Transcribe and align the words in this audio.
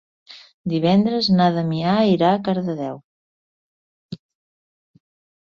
Divendres 0.71 1.29
na 1.33 1.49
Damià 1.57 1.93
irà 2.13 2.31
a 2.31 2.41
Cardedeu. 2.49 2.99